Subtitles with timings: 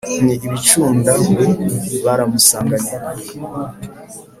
[0.25, 1.45] n'i bucunda-mbu
[2.05, 2.97] baramusanganira.